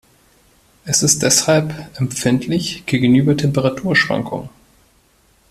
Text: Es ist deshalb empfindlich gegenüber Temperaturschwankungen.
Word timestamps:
Es 0.83 1.03
ist 1.03 1.21
deshalb 1.21 1.73
empfindlich 1.95 2.87
gegenüber 2.87 3.37
Temperaturschwankungen. 3.37 4.49